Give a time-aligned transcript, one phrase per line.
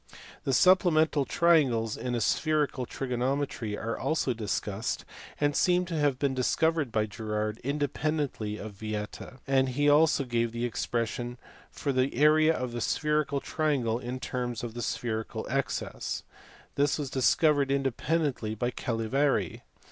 [0.45, 5.05] The supplemental triangles in spherical trigonometry are also discussed
[5.39, 10.65] and seem to have been discovered by Girard, independently of Vie%a; he also gave the
[10.65, 11.37] expression
[11.69, 16.23] for the area of a spherical triangle in terms of the spherical excess
[16.73, 19.61] this was discovered independently by Cavalieri.